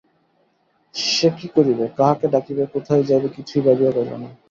সে 0.95 1.27
কী 1.37 1.47
করিবে, 1.55 1.85
কাহাকে 1.97 2.25
ডাকিবে, 2.33 2.63
কোথায় 2.73 3.03
যাইবে 3.09 3.29
কিছুই 3.35 3.61
ভাবিয়া 3.65 3.91
পাইল 3.91 4.09
না। 4.15 4.29